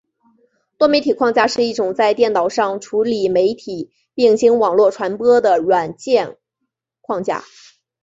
[0.79, 6.39] 多媒体框架是一种在电脑上处理媒体并经网络传播的软件
[7.01, 7.43] 框架。